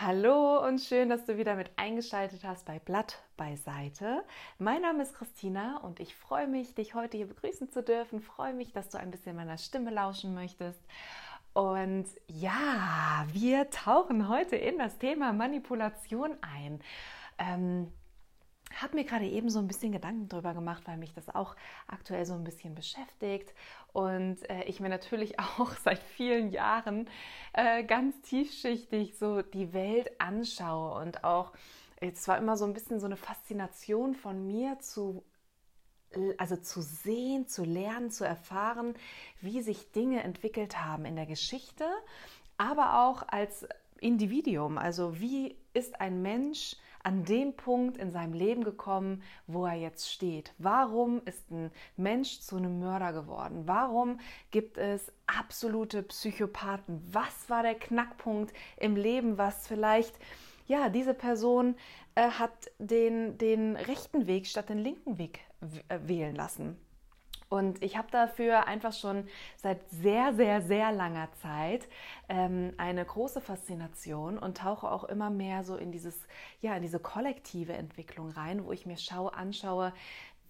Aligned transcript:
Hallo 0.00 0.64
und 0.64 0.80
schön, 0.80 1.08
dass 1.08 1.24
du 1.24 1.38
wieder 1.38 1.56
mit 1.56 1.72
eingeschaltet 1.74 2.44
hast 2.44 2.66
bei 2.66 2.78
Blatt 2.78 3.18
beiseite. 3.36 4.22
Mein 4.60 4.82
Name 4.82 5.02
ist 5.02 5.12
Christina 5.12 5.78
und 5.78 5.98
ich 5.98 6.14
freue 6.14 6.46
mich, 6.46 6.72
dich 6.76 6.94
heute 6.94 7.16
hier 7.16 7.26
begrüßen 7.26 7.68
zu 7.72 7.82
dürfen. 7.82 8.20
Freue 8.20 8.54
mich, 8.54 8.72
dass 8.72 8.90
du 8.90 8.98
ein 8.98 9.10
bisschen 9.10 9.34
meiner 9.34 9.58
Stimme 9.58 9.90
lauschen 9.90 10.34
möchtest. 10.34 10.78
Und 11.52 12.06
ja, 12.28 13.26
wir 13.32 13.70
tauchen 13.70 14.28
heute 14.28 14.54
in 14.54 14.78
das 14.78 14.98
Thema 14.98 15.32
Manipulation 15.32 16.36
ein. 16.42 16.80
Ähm, 17.36 17.92
habe 18.74 18.96
mir 18.96 19.04
gerade 19.04 19.26
eben 19.26 19.50
so 19.50 19.58
ein 19.58 19.66
bisschen 19.66 19.92
Gedanken 19.92 20.28
darüber 20.28 20.54
gemacht, 20.54 20.82
weil 20.86 20.96
mich 20.96 21.12
das 21.14 21.28
auch 21.28 21.56
aktuell 21.86 22.26
so 22.26 22.34
ein 22.34 22.44
bisschen 22.44 22.74
beschäftigt 22.74 23.54
und 23.92 24.48
äh, 24.50 24.64
ich 24.64 24.80
mir 24.80 24.88
natürlich 24.88 25.38
auch 25.58 25.72
seit 25.82 26.02
vielen 26.02 26.50
Jahren 26.50 27.08
äh, 27.52 27.84
ganz 27.84 28.20
tiefschichtig 28.22 29.16
so 29.18 29.42
die 29.42 29.72
Welt 29.72 30.20
anschaue 30.20 31.00
und 31.00 31.24
auch 31.24 31.52
es 32.00 32.28
war 32.28 32.38
immer 32.38 32.56
so 32.56 32.64
ein 32.64 32.74
bisschen 32.74 33.00
so 33.00 33.06
eine 33.06 33.16
Faszination 33.16 34.14
von 34.14 34.46
mir 34.46 34.78
zu 34.78 35.24
also 36.38 36.56
zu 36.56 36.80
sehen, 36.80 37.48
zu 37.48 37.64
lernen, 37.64 38.10
zu 38.10 38.24
erfahren, 38.24 38.94
wie 39.40 39.60
sich 39.60 39.92
Dinge 39.92 40.22
entwickelt 40.22 40.82
haben 40.82 41.04
in 41.04 41.16
der 41.16 41.26
Geschichte, 41.26 41.84
aber 42.56 43.06
auch 43.06 43.24
als 43.28 43.66
Individuum. 44.00 44.78
Also 44.78 45.20
wie 45.20 45.56
ist 45.74 46.00
ein 46.00 46.22
Mensch 46.22 46.76
an 47.02 47.24
den 47.24 47.54
Punkt 47.54 47.96
in 47.96 48.10
seinem 48.10 48.32
Leben 48.32 48.64
gekommen, 48.64 49.22
wo 49.46 49.66
er 49.66 49.74
jetzt 49.74 50.10
steht? 50.12 50.52
Warum 50.58 51.22
ist 51.24 51.50
ein 51.50 51.70
Mensch 51.96 52.40
zu 52.40 52.56
einem 52.56 52.80
Mörder 52.80 53.12
geworden? 53.12 53.62
Warum 53.66 54.18
gibt 54.50 54.78
es 54.78 55.12
absolute 55.26 56.02
Psychopathen? 56.02 57.00
Was 57.10 57.48
war 57.48 57.62
der 57.62 57.76
Knackpunkt 57.76 58.52
im 58.76 58.96
Leben, 58.96 59.38
was 59.38 59.66
vielleicht 59.66 60.18
ja, 60.68 60.90
diese 60.90 61.14
Person 61.14 61.74
äh, 62.14 62.30
hat 62.30 62.70
den, 62.78 63.38
den 63.38 63.74
rechten 63.74 64.26
Weg 64.26 64.46
statt 64.46 64.68
den 64.68 64.78
linken 64.78 65.18
Weg 65.18 65.40
äh, 65.88 65.98
wählen 66.02 66.36
lassen. 66.36 66.76
Und 67.48 67.82
ich 67.82 67.96
habe 67.96 68.08
dafür 68.10 68.66
einfach 68.66 68.92
schon 68.92 69.26
seit 69.56 69.80
sehr, 69.90 70.34
sehr, 70.34 70.60
sehr 70.60 70.92
langer 70.92 71.28
Zeit 71.40 71.88
ähm, 72.28 72.74
eine 72.76 73.04
große 73.04 73.40
Faszination 73.40 74.38
und 74.38 74.58
tauche 74.58 74.90
auch 74.90 75.04
immer 75.04 75.30
mehr 75.30 75.64
so 75.64 75.76
in 75.76 75.90
dieses, 75.90 76.26
ja, 76.60 76.76
in 76.76 76.82
diese 76.82 76.98
kollektive 76.98 77.72
Entwicklung 77.72 78.30
rein, 78.30 78.64
wo 78.64 78.72
ich 78.72 78.84
mir 78.84 78.98
schaue, 78.98 79.32
anschaue, 79.32 79.94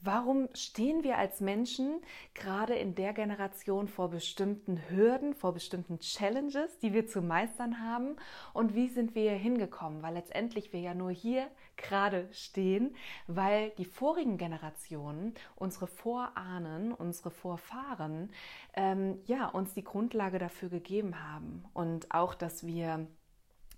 Warum 0.01 0.49
stehen 0.55 1.03
wir 1.03 1.19
als 1.19 1.41
Menschen 1.41 2.01
gerade 2.35 2.75
in 2.75 2.95
der 2.95 3.13
Generation 3.13 3.89
vor 3.89 4.11
bestimmten 4.11 4.81
Hürden, 4.89 5.35
vor 5.35 5.53
bestimmten 5.53 5.99
Challenges, 5.99 6.79
die 6.79 6.93
wir 6.93 7.09
zu 7.09 7.21
meistern 7.21 7.81
haben? 7.81 8.15
Und 8.53 8.77
wie 8.77 8.89
sind 8.89 9.17
wir 9.17 9.23
hier 9.23 9.39
hingekommen? 9.39 10.03
Weil 10.03 10.15
letztendlich 10.15 10.73
wir 10.73 10.81
ja 10.81 10.95
nur 10.95 11.11
hier 11.11 11.51
gerade 11.77 12.29
stehen, 12.31 12.95
weil 13.27 13.71
die 13.71 13.85
vorigen 13.85 14.39
Generationen, 14.39 15.35
unsere 15.57 15.89
Vorahnen, 15.89 16.93
unsere 16.93 17.31
Vorfahren, 17.33 18.31
ähm, 18.75 19.21
ja, 19.25 19.49
uns 19.49 19.75
die 19.75 19.85
Grundlage 19.85 20.39
dafür 20.39 20.69
gegeben 20.69 21.25
haben. 21.29 21.65
Und 21.75 22.15
auch, 22.15 22.35
dass 22.35 22.65
wir 22.65 23.09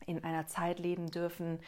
in 0.06 0.25
einer 0.25 0.47
Zeit 0.47 0.79
leben 0.79 1.11
dürfen, 1.11 1.61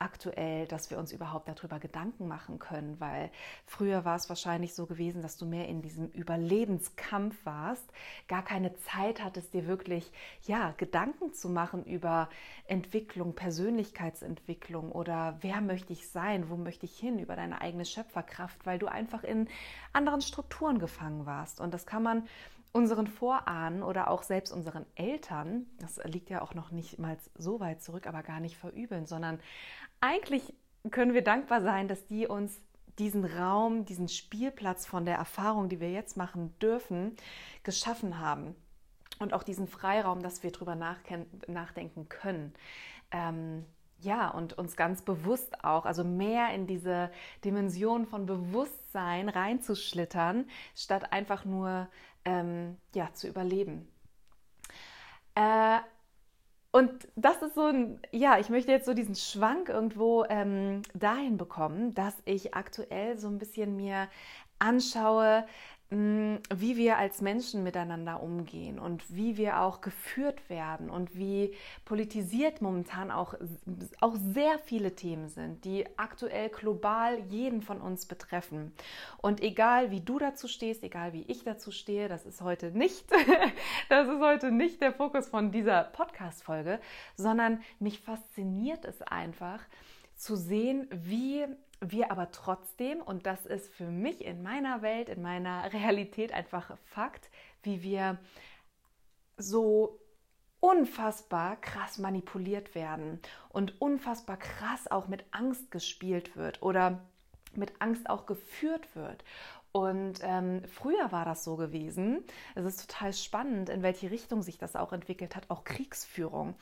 aktuell, 0.00 0.66
dass 0.66 0.90
wir 0.90 0.98
uns 0.98 1.12
überhaupt 1.12 1.48
darüber 1.48 1.78
Gedanken 1.78 2.26
machen 2.26 2.58
können, 2.58 2.98
weil 3.00 3.30
früher 3.66 4.04
war 4.04 4.16
es 4.16 4.28
wahrscheinlich 4.28 4.74
so 4.74 4.86
gewesen, 4.86 5.20
dass 5.20 5.36
du 5.36 5.44
mehr 5.44 5.68
in 5.68 5.82
diesem 5.82 6.08
Überlebenskampf 6.08 7.36
warst, 7.44 7.84
gar 8.26 8.42
keine 8.42 8.74
Zeit 8.76 9.22
hattest, 9.22 9.52
dir 9.52 9.66
wirklich 9.66 10.10
ja 10.46 10.72
Gedanken 10.78 11.34
zu 11.34 11.50
machen 11.50 11.84
über 11.84 12.30
Entwicklung, 12.66 13.34
Persönlichkeitsentwicklung 13.34 14.90
oder 14.90 15.36
wer 15.42 15.60
möchte 15.60 15.92
ich 15.92 16.08
sein, 16.08 16.48
wo 16.48 16.56
möchte 16.56 16.86
ich 16.86 16.98
hin, 16.98 17.18
über 17.18 17.36
deine 17.36 17.60
eigene 17.60 17.84
Schöpferkraft, 17.84 18.64
weil 18.64 18.78
du 18.78 18.86
einfach 18.86 19.22
in 19.22 19.48
anderen 19.92 20.22
Strukturen 20.22 20.78
gefangen 20.78 21.26
warst. 21.26 21.60
Und 21.60 21.74
das 21.74 21.84
kann 21.84 22.02
man 22.02 22.26
unseren 22.72 23.06
Vorahnen 23.06 23.82
oder 23.82 24.10
auch 24.10 24.22
selbst 24.22 24.52
unseren 24.52 24.86
Eltern, 24.94 25.66
das 25.78 26.00
liegt 26.04 26.30
ja 26.30 26.42
auch 26.42 26.54
noch 26.54 26.70
nicht 26.70 26.98
mal 26.98 27.16
so 27.36 27.60
weit 27.60 27.82
zurück, 27.82 28.06
aber 28.06 28.22
gar 28.22 28.40
nicht 28.40 28.56
verübeln, 28.56 29.06
sondern 29.06 29.40
eigentlich 30.00 30.54
können 30.90 31.14
wir 31.14 31.22
dankbar 31.22 31.62
sein, 31.62 31.88
dass 31.88 32.06
die 32.06 32.26
uns 32.26 32.60
diesen 32.98 33.24
Raum, 33.24 33.84
diesen 33.84 34.08
Spielplatz 34.08 34.86
von 34.86 35.04
der 35.04 35.16
Erfahrung, 35.16 35.68
die 35.68 35.80
wir 35.80 35.90
jetzt 35.90 36.16
machen 36.16 36.54
dürfen, 36.60 37.16
geschaffen 37.62 38.18
haben. 38.18 38.54
Und 39.18 39.34
auch 39.34 39.42
diesen 39.42 39.68
Freiraum, 39.68 40.22
dass 40.22 40.42
wir 40.42 40.50
darüber 40.50 40.74
nachdenken 40.74 42.08
können. 42.08 42.54
Ähm, 43.10 43.66
ja, 44.00 44.28
und 44.28 44.56
uns 44.58 44.76
ganz 44.76 45.02
bewusst 45.02 45.64
auch, 45.64 45.84
also 45.84 46.04
mehr 46.04 46.54
in 46.54 46.66
diese 46.66 47.10
Dimension 47.44 48.06
von 48.06 48.26
Bewusstsein 48.26 49.28
reinzuschlittern, 49.28 50.46
statt 50.74 51.12
einfach 51.12 51.44
nur 51.44 51.88
ähm, 52.24 52.76
ja, 52.94 53.12
zu 53.12 53.28
überleben. 53.28 53.88
Äh, 55.34 55.78
und 56.72 57.08
das 57.16 57.42
ist 57.42 57.54
so 57.56 57.66
ein, 57.66 58.00
ja, 58.12 58.38
ich 58.38 58.48
möchte 58.48 58.70
jetzt 58.70 58.86
so 58.86 58.94
diesen 58.94 59.16
Schwank 59.16 59.68
irgendwo 59.68 60.24
ähm, 60.28 60.82
dahin 60.94 61.36
bekommen, 61.36 61.94
dass 61.94 62.14
ich 62.24 62.54
aktuell 62.54 63.18
so 63.18 63.26
ein 63.28 63.38
bisschen 63.38 63.74
mir 63.74 64.08
anschaue, 64.60 65.46
wie 65.92 66.76
wir 66.76 66.98
als 66.98 67.20
Menschen 67.20 67.64
miteinander 67.64 68.22
umgehen 68.22 68.78
und 68.78 69.02
wie 69.12 69.36
wir 69.36 69.60
auch 69.60 69.80
geführt 69.80 70.48
werden 70.48 70.88
und 70.88 71.16
wie 71.16 71.52
politisiert 71.84 72.62
momentan 72.62 73.10
auch, 73.10 73.34
auch 74.00 74.14
sehr 74.14 74.60
viele 74.60 74.94
Themen 74.94 75.28
sind, 75.28 75.64
die 75.64 75.84
aktuell 75.96 76.48
global 76.48 77.18
jeden 77.28 77.60
von 77.60 77.80
uns 77.80 78.06
betreffen. 78.06 78.72
Und 79.18 79.42
egal 79.42 79.90
wie 79.90 80.00
du 80.00 80.20
dazu 80.20 80.46
stehst, 80.46 80.84
egal 80.84 81.12
wie 81.12 81.24
ich 81.26 81.42
dazu 81.42 81.72
stehe, 81.72 82.08
das 82.08 82.24
ist 82.24 82.40
heute 82.40 82.70
nicht, 82.70 83.10
das 83.88 84.06
ist 84.06 84.20
heute 84.20 84.52
nicht 84.52 84.80
der 84.80 84.92
Fokus 84.92 85.28
von 85.28 85.50
dieser 85.50 85.82
Podcast-Folge, 85.82 86.78
sondern 87.16 87.62
mich 87.80 87.98
fasziniert 87.98 88.84
es 88.84 89.02
einfach 89.02 89.60
zu 90.14 90.36
sehen, 90.36 90.86
wie 90.92 91.46
wir 91.80 92.10
aber 92.10 92.30
trotzdem, 92.30 93.00
und 93.00 93.26
das 93.26 93.46
ist 93.46 93.72
für 93.72 93.90
mich 93.90 94.24
in 94.24 94.42
meiner 94.42 94.82
Welt, 94.82 95.08
in 95.08 95.22
meiner 95.22 95.64
Realität 95.72 96.32
einfach 96.32 96.76
Fakt, 96.84 97.30
wie 97.62 97.82
wir 97.82 98.18
so 99.36 99.98
unfassbar 100.60 101.56
krass 101.56 101.98
manipuliert 101.98 102.74
werden 102.74 103.20
und 103.48 103.80
unfassbar 103.80 104.36
krass 104.36 104.90
auch 104.90 105.08
mit 105.08 105.24
Angst 105.30 105.70
gespielt 105.70 106.36
wird 106.36 106.62
oder 106.62 107.00
mit 107.54 107.80
Angst 107.80 108.08
auch 108.08 108.26
geführt 108.26 108.94
wird. 108.94 109.24
Und 109.72 110.14
ähm, 110.22 110.62
früher 110.66 111.12
war 111.12 111.24
das 111.24 111.44
so 111.44 111.56
gewesen. 111.56 112.24
Es 112.56 112.64
ist 112.64 112.90
total 112.90 113.12
spannend, 113.12 113.68
in 113.68 113.82
welche 113.82 114.10
Richtung 114.10 114.42
sich 114.42 114.58
das 114.58 114.74
auch 114.74 114.92
entwickelt 114.92 115.36
hat, 115.36 115.48
auch 115.48 115.62
Kriegsführung. 115.62 116.56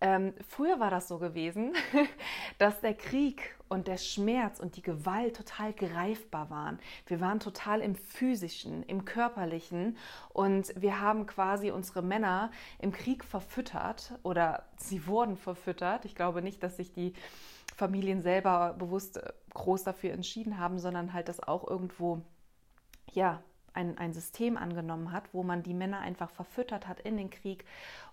Ähm, 0.00 0.34
früher 0.46 0.78
war 0.78 0.90
das 0.90 1.08
so 1.08 1.18
gewesen, 1.18 1.74
dass 2.58 2.80
der 2.80 2.94
Krieg 2.94 3.56
und 3.68 3.88
der 3.88 3.96
Schmerz 3.96 4.60
und 4.60 4.76
die 4.76 4.82
Gewalt 4.82 5.36
total 5.36 5.72
greifbar 5.72 6.50
waren. 6.50 6.78
Wir 7.06 7.20
waren 7.20 7.40
total 7.40 7.80
im 7.80 7.94
physischen, 7.94 8.82
im 8.84 9.04
körperlichen 9.04 9.96
und 10.30 10.72
wir 10.80 11.00
haben 11.00 11.26
quasi 11.26 11.70
unsere 11.70 12.02
Männer 12.02 12.50
im 12.78 12.92
Krieg 12.92 13.24
verfüttert 13.24 14.12
oder 14.22 14.64
sie 14.76 15.06
wurden 15.06 15.36
verfüttert. 15.36 16.04
Ich 16.04 16.14
glaube 16.14 16.42
nicht, 16.42 16.62
dass 16.62 16.76
sich 16.76 16.92
die 16.92 17.14
Familien 17.74 18.22
selber 18.22 18.74
bewusst 18.78 19.18
äh, 19.18 19.32
groß 19.54 19.84
dafür 19.84 20.12
entschieden 20.12 20.58
haben, 20.58 20.78
sondern 20.78 21.12
halt 21.12 21.28
das 21.28 21.40
auch 21.40 21.66
irgendwo 21.66 22.22
ja, 23.12 23.42
ein, 23.76 23.98
ein 23.98 24.12
System 24.14 24.56
angenommen 24.56 25.12
hat, 25.12 25.24
wo 25.32 25.42
man 25.42 25.62
die 25.62 25.74
Männer 25.74 26.00
einfach 26.00 26.30
verfüttert 26.30 26.88
hat 26.88 27.00
in 27.00 27.16
den 27.16 27.30
Krieg 27.30 27.64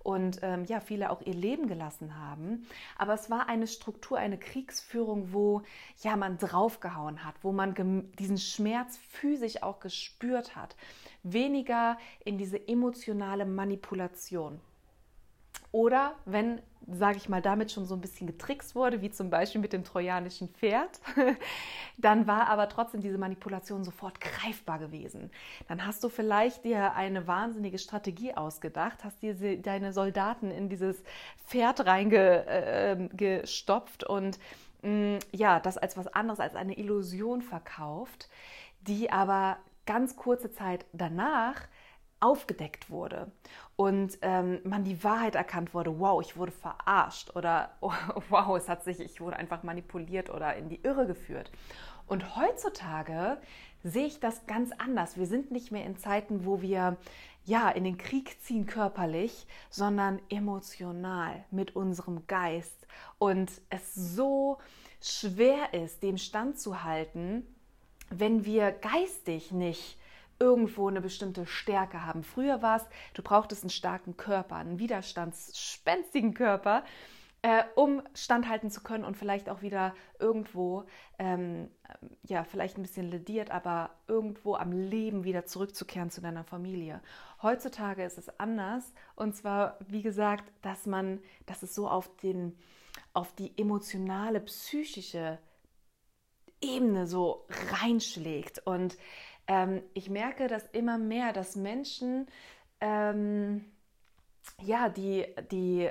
und 0.04 0.40
ähm, 0.44 0.66
ja, 0.66 0.82
viele 0.82 1.10
auch 1.10 1.22
ihr 1.22 1.34
Leben 1.34 1.68
gelassen 1.68 2.18
haben. 2.20 2.68
Aber 2.98 3.14
es 3.14 3.30
war 3.30 3.48
eine 3.48 3.68
Struktur, 3.68 4.18
eine 4.18 4.38
Kriegsführung, 4.38 5.32
wo 5.32 5.62
ja 6.02 6.18
man 6.18 6.38
draufgehauen 6.38 7.24
hat, 7.24 7.36
wo 7.42 7.54
man 7.54 8.12
diesen 8.20 8.38
Schmerz 8.38 8.98
physisch 8.98 9.64
auch 9.64 9.80
gespürt 9.80 10.56
hat. 10.56 10.76
Weniger 11.24 11.98
in 12.26 12.38
diese 12.38 12.68
emotionale 12.68 13.46
Manipulation. 13.46 14.60
Oder 15.72 16.16
wenn, 16.26 16.62
sage 16.92 17.18
ich 17.18 17.30
mal, 17.30 17.42
damit 17.42 17.72
schon 17.72 17.86
so 17.86 17.96
ein 17.96 18.02
bisschen 18.02 18.28
getrickst 18.28 18.76
wurde, 18.76 19.02
wie 19.02 19.10
zum 19.10 19.30
Beispiel 19.30 19.62
mit 19.62 19.72
dem 19.74 19.84
trojanischen 19.84 20.50
Pferd, 20.50 21.00
dann 21.98 22.28
war 22.28 22.48
aber 22.48 22.70
trotzdem 22.70 23.02
diese 23.02 23.18
Manipulation 23.18 23.84
sofort 23.84 24.22
greifbar 24.22 24.80
gewesen. 24.80 25.32
Dann 25.68 25.86
hast 25.86 26.02
du 26.04 26.10
vielleicht 26.10 26.66
dir 26.66 26.96
eine 26.96 27.28
wahnsinnige 27.28 27.78
Strategie 27.78 28.34
ausgedacht, 28.34 29.04
hast 29.04 29.22
dir 29.22 29.62
deine 29.62 29.94
Soldaten 29.94 30.50
in 30.52 30.70
dieses 30.70 31.04
Pferd 31.46 31.86
reingestopft 31.86 34.04
äh, 34.04 34.08
und 34.08 34.40
mh, 34.82 34.90
mm, 34.90 35.20
ja, 35.32 35.60
das 35.60 35.78
als 35.78 35.98
was 35.98 36.08
anderes, 36.08 36.40
als 36.40 36.56
eine 36.56 36.78
Illusion 36.78 37.42
verkauft, 37.42 38.30
die 38.82 39.12
aber 39.12 39.58
ganz 39.86 40.16
kurze 40.16 40.52
Zeit 40.52 40.86
danach 40.94 41.56
aufgedeckt 42.24 42.90
wurde 42.90 43.32
und 43.76 44.18
ähm, 44.22 44.60
man 44.64 44.84
die 44.84 45.04
Wahrheit 45.04 45.36
erkannt 45.36 45.74
wurde, 45.74 46.00
wow, 46.00 46.22
ich 46.22 46.38
wurde 46.38 46.54
verarscht 46.54 47.36
oder 47.36 47.72
oh, 47.82 47.92
wow, 48.30 48.58
es 48.58 48.70
hat 48.70 48.84
sich, 48.84 49.00
ich 49.00 49.20
wurde 49.20 49.38
einfach 49.38 49.64
manipuliert 49.64 50.30
oder 50.30 50.56
in 50.56 50.70
die 50.70 50.80
Irre 50.84 51.06
geführt. 51.06 51.52
Und 52.08 52.36
heutzutage 52.36 53.38
sehe 53.84 54.06
ich 54.06 54.20
das 54.20 54.46
ganz 54.46 54.72
anders. 54.78 55.18
Wir 55.18 55.26
sind 55.26 55.52
nicht 55.52 55.72
mehr 55.72 55.86
in 55.86 55.98
Zeiten, 55.98 56.46
wo 56.46 56.62
wir 56.62 56.98
ja 57.46 57.70
in 57.70 57.84
den 57.84 57.98
Krieg 57.98 58.42
ziehen 58.42 58.66
körperlich, 58.66 59.46
sondern 59.70 60.22
emotional 60.30 61.44
mit 61.52 61.76
unserem 61.76 62.26
Geist 62.28 62.88
und 63.18 63.52
es 63.70 63.94
so 63.94 64.60
schwer 65.02 65.74
ist, 65.74 66.04
dem 66.04 66.18
standzuhalten, 66.18 67.46
wenn 68.10 68.46
wir 68.46 68.72
geistig 68.72 69.52
nicht 69.52 69.98
irgendwo 70.44 70.90
eine 70.90 71.00
bestimmte 71.00 71.46
Stärke 71.46 72.06
haben. 72.06 72.22
Früher 72.22 72.62
war 72.62 72.76
es, 72.76 72.86
du 73.14 73.24
brauchtest 73.24 73.64
einen 73.64 73.70
starken 73.70 74.18
Körper, 74.18 74.58
einen 74.58 74.78
widerstandsspenstigen 74.78 76.34
Körper, 76.34 76.84
äh, 77.44 77.64
um 77.76 78.02
standhalten 78.14 78.70
zu 78.70 78.84
können 78.84 79.06
und 79.06 79.16
vielleicht 79.16 79.50
auch 79.50 79.62
wieder 79.62 79.96
irgendwo, 80.20 80.84
ähm, 81.18 81.70
ja, 82.24 82.44
vielleicht 82.44 82.78
ein 82.78 82.82
bisschen 82.82 83.10
lediert, 83.10 83.52
aber 83.52 83.92
irgendwo 84.10 84.56
am 84.56 84.74
Leben 84.74 85.24
wieder 85.24 85.46
zurückzukehren 85.46 86.10
zu 86.10 86.20
deiner 86.20 86.44
Familie. 86.44 87.02
Heutzutage 87.42 88.04
ist 88.04 88.18
es 88.18 88.38
anders 88.38 88.84
und 89.16 89.38
zwar, 89.38 89.78
wie 89.88 90.02
gesagt, 90.02 90.52
dass 90.62 90.86
man, 90.86 91.22
dass 91.46 91.64
es 91.64 91.74
so 91.74 91.88
auf 91.88 92.18
den, 92.18 92.58
auf 93.14 93.34
die 93.34 93.58
emotionale, 93.58 94.42
psychische 94.42 95.40
Ebene 96.60 97.08
so 97.08 97.46
reinschlägt 97.72 98.66
und 98.66 98.98
ähm, 99.48 99.82
ich 99.94 100.10
merke 100.10 100.48
das 100.48 100.66
immer 100.72 100.98
mehr, 100.98 101.34
dass 101.34 101.56
Menschen, 101.56 102.28
ähm, 102.80 103.66
ja, 104.62 104.90
die, 104.90 105.26
die, 105.52 105.90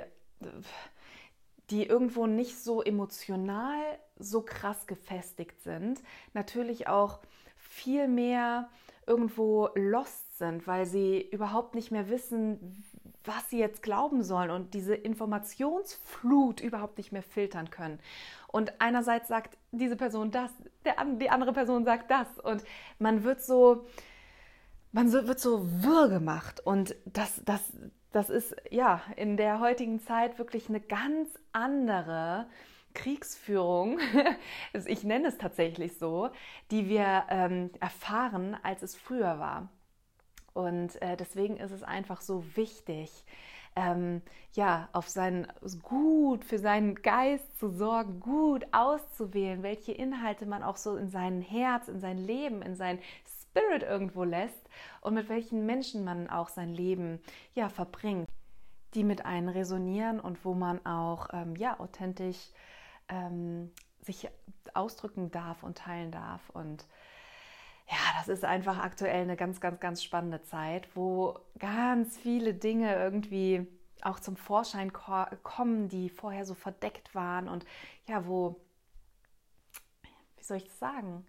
die 1.69 1.85
irgendwo 1.85 2.27
nicht 2.27 2.57
so 2.57 2.81
emotional 2.81 3.81
so 4.17 4.41
krass 4.41 4.85
gefestigt 4.87 5.61
sind, 5.61 6.01
natürlich 6.33 6.87
auch 6.87 7.19
viel 7.55 8.07
mehr 8.07 8.69
irgendwo 9.05 9.69
lost 9.75 10.37
sind, 10.37 10.67
weil 10.67 10.85
sie 10.85 11.21
überhaupt 11.21 11.75
nicht 11.75 11.91
mehr 11.91 12.09
wissen, 12.09 12.83
was 13.25 13.49
sie 13.49 13.59
jetzt 13.59 13.81
glauben 13.83 14.23
sollen 14.23 14.51
und 14.51 14.73
diese 14.73 14.95
Informationsflut 14.95 16.61
überhaupt 16.61 16.97
nicht 16.97 17.11
mehr 17.11 17.23
filtern 17.23 17.69
können. 17.69 17.99
Und 18.47 18.73
einerseits 18.79 19.27
sagt 19.27 19.57
diese 19.71 19.95
Person 19.95 20.31
das, 20.31 20.51
der, 20.85 20.95
die 21.19 21.29
andere 21.29 21.53
Person 21.53 21.85
sagt 21.85 22.11
das 22.11 22.27
und 22.43 22.63
man 22.99 23.23
wird 23.23 23.41
so, 23.41 23.85
man 24.91 25.11
wird 25.11 25.39
so 25.39 25.65
wirr 25.81 26.09
gemacht 26.09 26.59
und 26.59 26.95
das, 27.05 27.41
das, 27.45 27.61
das 28.11 28.29
ist 28.29 28.55
ja 28.69 29.01
in 29.15 29.37
der 29.37 29.59
heutigen 29.59 29.99
Zeit 29.99 30.37
wirklich 30.37 30.69
eine 30.69 30.81
ganz 30.81 31.29
andere 31.51 32.47
Kriegsführung, 32.93 33.99
ich 34.85 35.03
nenne 35.03 35.27
es 35.27 35.37
tatsächlich 35.37 35.97
so, 35.97 36.29
die 36.71 36.87
wir 36.87 37.23
ähm, 37.29 37.71
erfahren, 37.79 38.55
als 38.61 38.83
es 38.83 38.95
früher 38.95 39.39
war. 39.39 39.69
Und 40.53 41.01
äh, 41.01 41.17
deswegen 41.17 41.57
ist 41.57 41.71
es 41.71 41.83
einfach 41.83 42.21
so 42.21 42.43
wichtig, 42.55 43.25
ähm, 43.75 44.21
ja, 44.53 44.87
auf 44.91 45.09
sein 45.09 45.47
gut 45.81 46.45
für 46.45 46.59
seinen 46.59 46.95
Geist 46.95 47.57
zu 47.57 47.69
sorgen, 47.69 48.19
gut 48.19 48.65
auszuwählen, 48.71 49.63
welche 49.63 49.91
Inhalte 49.91 50.45
man 50.45 50.63
auch 50.63 50.77
so 50.77 50.95
in 50.95 51.09
sein 51.09 51.41
Herz, 51.41 51.87
in 51.87 51.99
sein 51.99 52.17
Leben, 52.17 52.61
in 52.61 52.75
sein 52.75 52.99
Spirit 53.25 53.83
irgendwo 53.83 54.23
lässt 54.23 54.69
und 55.01 55.15
mit 55.15 55.29
welchen 55.29 55.65
Menschen 55.65 56.03
man 56.03 56.29
auch 56.29 56.49
sein 56.49 56.73
Leben 56.73 57.19
ja 57.55 57.69
verbringt, 57.69 58.29
die 58.93 59.03
mit 59.03 59.25
einem 59.25 59.49
resonieren 59.49 60.19
und 60.19 60.45
wo 60.45 60.53
man 60.53 60.85
auch 60.85 61.29
ähm, 61.33 61.55
ja 61.55 61.79
authentisch 61.79 62.49
ähm, 63.09 63.71
sich 64.01 64.29
ausdrücken 64.73 65.31
darf 65.31 65.63
und 65.63 65.77
teilen 65.77 66.11
darf 66.11 66.49
und 66.51 66.85
ja, 67.89 67.97
das 68.17 68.27
ist 68.29 68.45
einfach 68.45 68.79
aktuell 68.79 69.21
eine 69.23 69.35
ganz, 69.35 69.59
ganz, 69.59 69.79
ganz 69.79 70.03
spannende 70.03 70.41
Zeit, 70.43 70.95
wo 70.95 71.39
ganz 71.59 72.17
viele 72.17 72.53
Dinge 72.53 72.95
irgendwie 72.95 73.67
auch 74.01 74.19
zum 74.19 74.35
Vorschein 74.35 74.91
kommen, 74.91 75.89
die 75.89 76.09
vorher 76.09 76.45
so 76.45 76.53
verdeckt 76.53 77.15
waren 77.15 77.47
und 77.47 77.65
ja, 78.07 78.27
wo, 78.27 78.59
wie 80.37 80.43
soll 80.43 80.57
ich 80.57 80.65
das 80.65 80.79
sagen, 80.79 81.25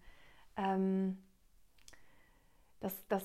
ähm, 0.56 1.18
das, 2.80 2.94
das, 3.08 3.24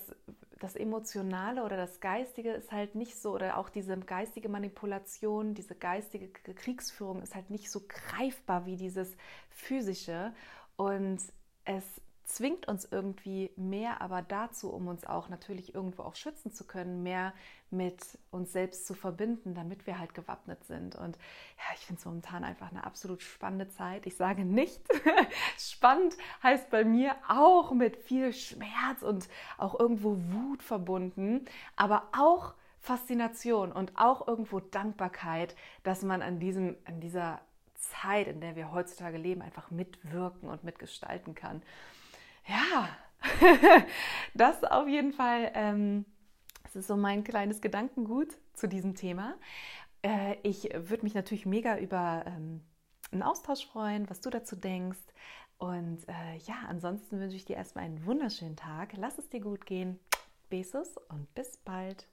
das 0.60 0.76
Emotionale 0.76 1.64
oder 1.64 1.76
das 1.76 2.00
Geistige 2.00 2.52
ist 2.52 2.72
halt 2.72 2.96
nicht 2.96 3.20
so, 3.20 3.34
oder 3.34 3.58
auch 3.58 3.70
diese 3.70 3.98
geistige 3.98 4.48
Manipulation, 4.48 5.54
diese 5.54 5.76
geistige 5.76 6.30
Kriegsführung 6.30 7.22
ist 7.22 7.36
halt 7.36 7.50
nicht 7.50 7.70
so 7.70 7.81
greifbar 7.88 8.66
wie 8.66 8.78
dieses 8.78 9.18
physische. 9.50 10.34
Und 10.78 11.22
es 11.66 11.84
zwingt 12.30 12.68
uns 12.68 12.88
irgendwie 12.90 13.52
mehr 13.56 14.02
aber 14.02 14.22
dazu, 14.22 14.72
um 14.72 14.88
uns 14.88 15.06
auch 15.06 15.30
natürlich 15.30 15.74
irgendwo 15.74 16.04
auch 16.04 16.16
schützen 16.16 16.54
zu 16.54 16.64
können, 16.64 17.02
mehr 17.02 17.34
mit 17.72 18.04
uns 18.30 18.54
selbst 18.54 18.86
zu 18.86 18.94
verbinden, 18.94 19.56
damit 19.56 19.88
wir 19.88 20.00
halt 20.00 20.14
gewappnet 20.14 20.64
sind. 20.66 20.96
Und 20.96 21.18
ja, 21.58 21.76
ich 21.76 21.86
finde 21.86 22.00
es 22.00 22.06
momentan 22.06 22.44
einfach 22.44 22.70
eine 22.70 22.84
absolut 22.84 23.24
spannende 23.24 23.68
Zeit. 23.70 24.06
Ich 24.06 24.16
sage 24.16 24.46
nicht, 24.46 24.81
spannend 25.58 26.16
heißt 26.44 26.70
bei 26.70 26.84
mir 26.84 27.16
auch 27.28 27.72
mit 27.72 27.98
viel 27.98 28.31
Schmerz 28.31 29.02
und 29.02 29.28
auch 29.58 29.80
irgendwo 29.80 30.16
Wut 30.31 30.62
verbunden, 30.62 31.46
aber 31.76 32.10
auch 32.16 32.54
Faszination 32.80 33.72
und 33.72 33.94
auch 33.96 34.28
irgendwo 34.28 34.60
Dankbarkeit, 34.60 35.56
dass 35.84 36.04
man 36.04 36.22
an 36.22 36.40
diesem, 36.40 36.78
an 36.86 37.02
dieser 37.02 37.42
Zeit, 37.74 38.28
in 38.28 38.40
der 38.40 38.56
wir 38.56 38.72
heutzutage 38.72 39.18
leben, 39.18 39.42
einfach 39.42 39.72
mitwirken 39.72 40.48
und 40.48 40.64
mitgestalten 40.64 41.34
kann 41.34 41.64
ja, 42.47 42.89
das 44.33 44.63
auf 44.63 44.88
jeden 44.88 45.13
Fall, 45.13 45.51
ähm, 45.53 46.06
das 46.63 46.75
ist 46.75 46.88
so 46.88 46.95
mein 46.95 47.24
kleines 47.24 47.62
Gedankengut 47.62 48.38
zu 48.53 48.68
diesem 48.68 48.95
Thema. 48.95 49.36
Äh, 50.01 50.36
ich 50.44 50.69
würde 50.74 51.03
mich 51.03 51.13
natürlich 51.13 51.45
mega 51.45 51.77
über 51.77 52.24
ähm, 52.25 52.62
einen 53.12 53.24
Austausch 53.24 53.65
freuen, 53.65 54.09
was 54.09 54.21
du 54.21 54.30
dazu 54.30 54.56
denkst. 54.56 55.00
Und 55.57 56.07
äh, 56.07 56.38
ja, 56.45 56.56
ansonsten 56.68 57.19
wünsche 57.19 57.36
ich 57.36 57.45
dir 57.45 57.57
erstmal 57.57 57.86
einen 57.86 58.06
wunderschönen 58.06 58.56
Tag. 58.56 58.94
Lass 58.95 59.18
es 59.18 59.30
dir 59.30 59.42
gut 59.42 59.65
gehen. 59.65 60.00
Besos 60.50 60.97
und 61.09 61.33
bis 61.35 61.57
bald. 61.57 62.07